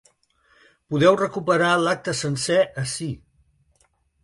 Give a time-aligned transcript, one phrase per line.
[0.93, 3.13] Podeu recuperar l’acte sencer ací.